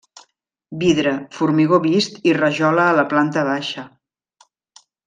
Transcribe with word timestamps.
Vidre, 0.83 1.11
formigó 1.39 1.79
vist 1.85 2.19
i 2.31 2.35
rajola 2.41 2.89
a 2.89 2.99
la 3.03 3.07
planta 3.15 3.47
baixa. 3.53 3.89